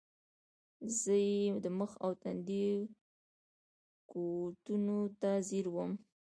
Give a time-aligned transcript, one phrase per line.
[0.99, 2.67] زۀ ئې د مخ او تندي
[4.11, 6.01] کوتونو ته زیر ووم ـ